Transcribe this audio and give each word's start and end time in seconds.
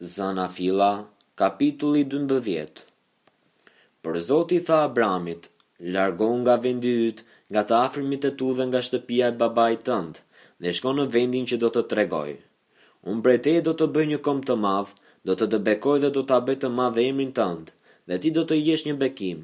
Zana 0.00 0.46
Fila, 0.48 1.08
kapitulli 1.34 2.04
12 2.06 2.82
Për 4.06 4.16
zoti 4.26 4.58
tha 4.66 4.76
Abramit, 4.88 5.48
largon 5.96 6.44
nga 6.44 6.54
vendi 6.66 6.92
ytë, 7.08 7.24
nga 7.56 7.62
të 7.70 7.74
afrimit 7.86 8.28
e 8.28 8.30
tu 8.42 8.52
dhe 8.58 8.66
nga 8.68 8.78
shtëpia 8.88 9.30
e 9.32 9.34
babaj 9.40 9.74
tëndë, 9.88 10.20
dhe 10.62 10.74
shko 10.78 10.92
në 10.98 11.06
vendin 11.16 11.48
që 11.50 11.58
do 11.64 11.70
të 11.74 11.82
tregoj. 11.94 12.36
Unë 13.10 13.24
brete 13.26 13.54
do 13.68 13.72
të 13.80 13.88
bëj 13.96 14.06
një 14.12 14.18
kom 14.28 14.42
të 14.46 14.56
madhë, 14.66 14.94
do 15.26 15.36
të 15.40 15.48
të 15.56 15.60
bekoj 15.70 15.94
dhe 16.06 16.10
do 16.18 16.22
të 16.30 16.36
abet 16.38 16.60
të 16.62 16.70
madhë 16.78 17.02
emrin 17.08 17.32
tëndë, 17.40 17.74
dhe 18.12 18.18
ti 18.26 18.32
do 18.38 18.44
të 18.52 18.58
jesh 18.70 18.84
një 18.90 18.94
bekim, 19.02 19.40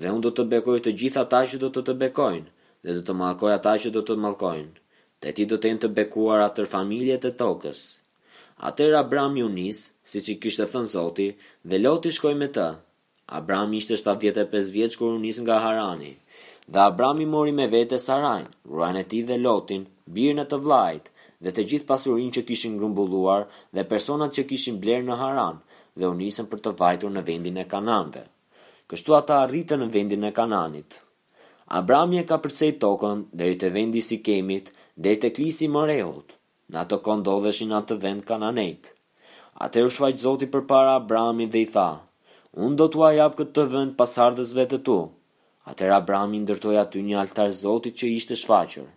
dhe 0.00 0.14
unë 0.16 0.24
do 0.28 0.32
të 0.38 0.46
bekoj 0.54 0.78
të 0.86 0.94
gjitha 1.02 1.26
ta 1.36 1.42
që 1.52 1.60
do 1.66 1.68
të 1.76 1.82
të 1.90 1.96
bekojnë, 2.06 2.48
dhe 2.88 2.96
do 3.00 3.04
të 3.10 3.18
malkoj 3.24 3.52
ata 3.58 3.76
që 3.84 3.92
do 3.98 4.00
të 4.08 4.16
malkojnë, 4.28 4.74
dhe 5.20 5.36
ti 5.36 5.44
do 5.52 5.60
të 5.60 5.74
jenë 5.74 5.84
të 5.86 5.92
bekuar 6.00 6.46
atër 6.48 6.72
familjet 6.76 7.28
e 7.28 7.34
tokës. 7.44 7.84
Atër 8.60 8.94
Abram 8.94 9.34
u 9.42 9.48
nis, 9.50 9.78
si 10.06 10.20
që 10.24 10.34
kishtë 10.42 10.66
thënë 10.72 10.90
Zoti, 10.92 11.24
dhe 11.70 11.78
Loti 11.80 12.10
shkoj 12.18 12.34
me 12.42 12.46
të. 12.56 12.66
Abram 13.38 13.72
ishte 13.78 13.96
75 14.00 14.70
vjeç 14.76 14.96
kur 15.00 15.14
u 15.16 15.18
nis 15.22 15.40
nga 15.42 15.56
Harani. 15.64 16.12
Dhe 16.68 16.78
Abram 16.80 17.20
i 17.20 17.26
mori 17.32 17.52
me 17.60 17.66
vete 17.72 17.98
Sarajn, 18.04 18.46
ruajnë 18.70 19.00
e 19.00 19.04
ti 19.10 19.22
dhe 19.30 19.38
Lotin, 19.46 19.86
birën 20.18 20.42
e 20.42 20.46
të 20.52 20.60
vlajt, 20.66 21.10
dhe 21.44 21.50
të 21.56 21.64
gjithë 21.72 21.86
pasurin 21.88 22.30
që 22.36 22.44
kishin 22.50 22.76
grumbulluar 22.82 23.48
dhe 23.74 23.84
personat 23.94 24.38
që 24.38 24.46
kishin 24.52 24.78
blerë 24.84 25.04
në 25.08 25.18
Haran, 25.22 25.58
dhe 25.98 26.06
u 26.06 26.14
nisën 26.20 26.46
për 26.52 26.62
të 26.64 26.74
vajtur 26.80 27.10
në 27.16 27.24
vendin 27.26 27.58
e 27.58 27.64
kananve. 27.74 28.22
Kështu 28.92 29.18
ata 29.18 29.40
arritën 29.42 29.82
në 29.84 29.90
vendin 29.98 30.28
e 30.30 30.32
kananit. 30.38 31.00
Abrami 31.80 32.22
e 32.22 32.24
ka 32.30 32.38
përsej 32.46 32.72
tokën 32.86 33.26
dhe 33.42 33.50
i 33.50 33.58
të 33.64 33.72
vendi 33.76 34.02
si 34.10 34.20
kemit, 34.30 34.70
dhe 35.02 35.18
i 35.18 35.20
të 35.24 35.32
klisi 35.40 35.68
më 35.76 35.84
rehut, 35.92 36.34
në 36.74 36.80
ato 36.84 36.96
kondodheshin 37.06 37.72
atë 37.78 37.88
të 37.94 37.98
vend 38.04 38.24
kananejt. 38.30 38.90
Ate 39.64 39.84
u 39.86 39.90
shfaqë 39.96 40.22
zoti 40.26 40.48
për 40.54 40.64
para 40.70 40.94
Abrami 40.98 41.46
dhe 41.54 41.62
i 41.64 41.68
tha, 41.74 41.88
unë 42.66 42.78
do 42.82 42.88
të 42.94 43.04
ajap 43.08 43.36
këtë 43.40 43.54
të 43.60 43.66
vend 43.76 43.94
pasardhësve 44.00 44.66
të 44.72 44.80
tu. 44.88 44.96
Ate 45.72 45.88
Abrami 45.98 46.40
ndërtoj 46.44 46.74
aty 46.82 47.02
një 47.06 47.20
altar 47.22 47.52
zotit 47.62 47.98
që 48.00 48.10
ishte 48.18 48.38
shfaqër. 48.42 48.88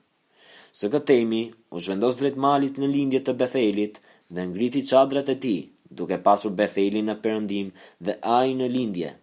Së 0.78 0.90
këtë 0.96 1.08
temi, 1.14 1.44
u 1.74 1.78
zhvendos 1.86 2.18
drejt 2.20 2.42
malit 2.48 2.82
në 2.82 2.90
lindje 2.96 3.22
të 3.28 3.38
Bethelit 3.44 4.02
dhe 4.38 4.48
ngriti 4.50 4.82
qadrat 4.90 5.30
e 5.34 5.38
ti, 5.46 5.54
duke 6.00 6.18
pasur 6.26 6.54
Bethelin 6.60 7.08
në 7.12 7.16
përëndim 7.24 7.70
dhe 8.06 8.18
aji 8.40 8.58
në 8.60 8.68
lindje, 8.74 9.14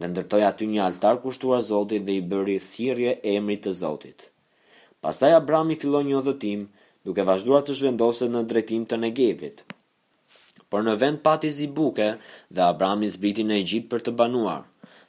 dhe 0.00 0.12
ndërtoj 0.12 0.44
aty 0.50 0.68
një 0.74 0.84
altar 0.88 1.18
kushtuar 1.24 1.64
zotit 1.72 2.06
dhe 2.06 2.18
i 2.20 2.22
bëri 2.30 2.58
thirje 2.68 3.16
emrit 3.34 3.64
të 3.66 3.74
zotit. 3.82 4.28
Pastaj 5.02 5.32
Abrami 5.40 5.76
filloj 5.82 6.04
një 6.08 6.16
odhëtim, 6.22 6.62
duke 7.06 7.24
vazhduar 7.28 7.62
të 7.66 7.74
zhvendoset 7.78 8.30
në 8.32 8.42
drejtim 8.50 8.84
të 8.90 8.98
Negevit. 9.02 9.64
Por 10.72 10.84
në 10.86 10.94
vend 11.02 11.20
pati 11.26 11.50
Zibuke 11.52 12.08
dhe 12.48 12.62
Abrami 12.68 13.08
zbriti 13.14 13.44
në 13.44 13.58
Egjipt 13.62 13.90
për 13.92 14.04
të 14.06 14.14
banuar, 14.20 14.62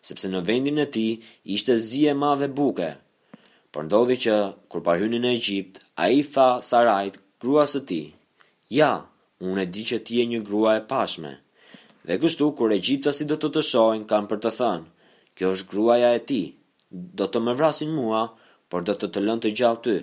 sepse 0.04 0.30
në 0.34 0.42
vendin 0.50 0.82
e 0.84 0.88
tij 0.92 1.18
ishte 1.56 1.78
zi 1.80 2.02
e 2.12 2.14
madhe 2.24 2.50
buke. 2.58 2.90
Por 3.72 3.86
ndodhi 3.88 4.18
që 4.26 4.34
kur 4.70 4.84
pa 4.86 4.98
hyrën 5.00 5.22
në 5.24 5.32
Egjipt, 5.38 5.80
ai 6.04 6.20
tha 6.34 6.48
Sarajt, 6.70 7.18
gruas 7.42 7.76
së 7.78 7.82
tij, 7.90 8.10
"Ja, 8.80 8.90
unë 9.42 9.64
e 9.64 9.66
di 9.74 9.84
që 9.90 9.98
ti 10.06 10.20
je 10.20 10.26
një 10.34 10.42
grua 10.48 10.76
e 10.78 10.82
pashme." 10.92 11.32
Dhe 12.08 12.18
kështu 12.22 12.52
kur 12.58 12.70
egjiptasi 12.76 13.24
do 13.30 13.38
të 13.40 13.50
të 13.56 13.62
shohin, 13.70 14.04
kanë 14.12 14.28
për 14.30 14.40
të 14.44 14.52
thënë, 14.58 14.90
"Kjo 15.36 15.48
është 15.56 15.70
gruaja 15.72 16.10
e 16.14 16.20
ti, 16.30 16.42
do 17.18 17.26
të 17.30 17.38
më 17.46 17.52
vrasin 17.60 17.90
mua, 18.00 18.22
por 18.70 18.82
do 18.88 18.94
të 19.00 19.08
të 19.12 19.20
lënë 19.26 19.44
të 19.46 19.50
gjallë 19.60 19.82
ty." 19.86 19.98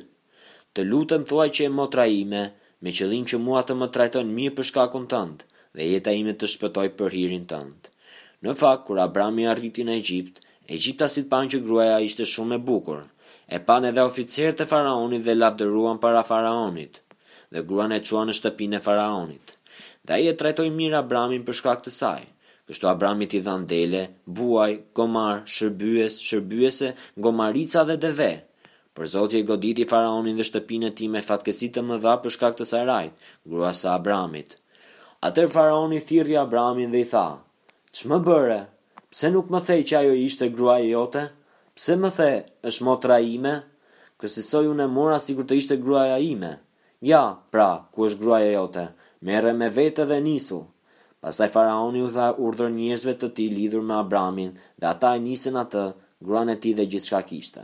të 0.78 0.82
lutëm 0.86 1.22
thua 1.28 1.44
që 1.56 1.64
e 1.66 1.70
motra 1.76 2.04
ime, 2.16 2.42
me 2.84 2.90
qëllim 2.96 3.24
që 3.30 3.38
mua 3.44 3.62
të 3.66 3.74
më 3.78 3.88
trajton 3.96 4.28
mirë 4.36 4.54
për 4.58 4.66
shkakun 4.68 5.08
tëndë, 5.12 5.46
dhe 5.76 5.86
jeta 5.92 6.12
ime 6.18 6.34
të 6.38 6.48
shpëtoj 6.52 6.88
për 7.00 7.14
hirin 7.16 7.46
tëndë. 7.52 7.90
Në 8.46 8.52
fakt, 8.60 8.84
kur 8.86 9.00
Abrami 9.04 9.48
arriti 9.50 9.82
në 9.84 9.96
Egjipt, 10.00 10.36
Egjipta 10.76 11.08
si 11.10 11.24
të 11.28 11.40
që 11.52 11.58
gruaja 11.64 11.96
ishte 12.06 12.24
shumë 12.34 12.54
e 12.54 12.58
bukur, 12.68 13.00
e 13.48 13.58
pan 13.68 13.84
edhe 13.90 14.04
oficier 14.10 14.54
të 14.54 14.66
faraonit 14.72 15.24
dhe 15.26 15.34
labderuan 15.34 15.98
para 16.04 16.22
faraonit, 16.28 17.02
dhe 17.52 17.64
gruan 17.66 17.92
e 17.92 17.98
qua 18.06 18.22
në 18.28 18.36
shtëpin 18.38 18.76
e 18.78 18.80
faraonit. 18.84 19.56
Dhe 20.06 20.20
i 20.22 20.28
e 20.30 20.36
trajtoj 20.40 20.68
mirë 20.78 21.00
Abramin 21.02 21.42
për 21.48 21.58
shkak 21.60 21.82
të 21.84 21.92
saj, 21.96 22.22
kështu 22.70 22.86
Abramit 22.94 23.34
i 23.36 23.42
dhan 23.46 23.66
dele, 23.70 24.04
buaj, 24.38 24.76
gomar, 24.96 25.42
shërbyes, 25.56 26.20
shërbyese, 26.30 26.92
gomarica 27.26 27.82
dhe 27.90 27.98
dheve, 28.04 28.30
dhe 28.36 28.48
Për 28.98 29.06
Zoti 29.10 29.38
e 29.40 29.44
goditi 29.48 29.84
faraonin 29.90 30.38
dhe 30.38 30.44
shtëpinë 30.46 30.88
e 30.88 30.92
tij 31.00 31.08
me 31.16 31.20
fatkeqësi 31.26 31.66
të 31.74 31.82
mëdha 31.90 32.14
për 32.22 32.32
shkak 32.36 32.56
të 32.60 32.64
Sarait, 32.70 33.28
gruas 33.50 33.82
së 33.84 33.90
Abramit. 33.94 34.56
Atë 35.28 35.44
faraoni 35.52 36.00
thirrri 36.08 36.36
Abramin 36.40 36.90
dhe 36.96 37.02
i 37.04 37.08
tha: 37.12 37.22
"Ç'më 37.98 38.18
bëre? 38.28 38.56
Pse 39.12 39.30
nuk 39.36 39.46
më 39.56 39.60
the 39.68 39.76
që 39.90 39.94
ajo 40.00 40.14
ishte 40.26 40.46
gruaja 40.56 40.88
jote? 40.94 41.22
Pse 41.76 41.94
më 42.04 42.10
the, 42.16 42.30
është 42.70 42.84
motra 42.88 43.18
ime? 43.36 43.54
Kësaj 44.20 44.66
unë 44.72 44.86
mora 44.96 45.18
sikur 45.28 45.44
të 45.44 45.54
ishte 45.62 45.78
gruaja 45.84 46.18
ime." 46.34 46.50
"Ja, 47.12 47.22
pra, 47.54 47.68
ku 47.94 47.98
është 48.08 48.20
gruaja 48.24 48.50
jote? 48.58 48.84
Merre 49.30 49.52
me 49.60 49.68
vete 49.78 50.04
dhe 50.12 50.18
nisu." 50.28 50.60
Pastaj 51.26 51.50
faraoni 51.58 52.00
u 52.06 52.08
dha 52.18 52.28
urdhër 52.48 52.70
njerëzve 52.80 53.14
të 53.22 53.28
tij 53.38 53.50
lidhur 53.58 53.82
me 53.86 53.94
Abramin 54.04 54.50
dhe 54.80 54.86
ata 54.94 55.14
e 55.18 55.22
nisën 55.28 55.56
atë, 55.64 55.84
gruan 56.26 56.52
e 56.56 56.60
tij 56.62 56.74
dhe 56.78 56.90
gjithçka 56.92 57.20
kishte. 57.32 57.62